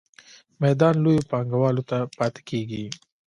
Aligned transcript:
میدان 0.61 0.95
لویو 1.03 1.27
پانګوالو 1.29 1.83
ته 1.89 1.97
پاتې 2.17 2.41
کیږي. 2.49 2.85